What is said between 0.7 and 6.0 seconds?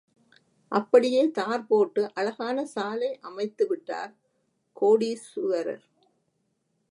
அப்படியே தார் போட்டு அழகான சாலை அமைத்து விட்டார் கோடீசுவரர்.